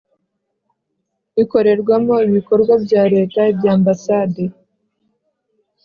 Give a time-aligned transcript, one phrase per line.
[1.43, 4.43] Ikorerwamo ibikorwa bya leta iby ambasade